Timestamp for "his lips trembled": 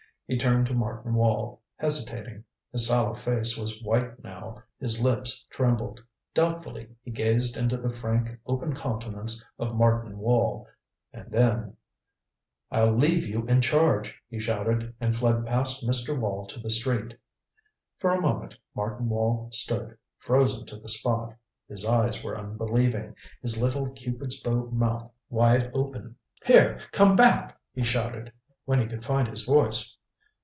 4.79-6.01